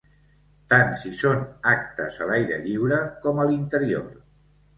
[0.71, 1.43] Tant si són
[1.73, 4.11] actes a l’aire lliure com a l’interior.